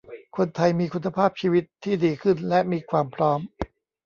[0.37, 3.39] คนไทยมีคุณภาพชีวิตที่ดีขึ้นและมีความพร้อม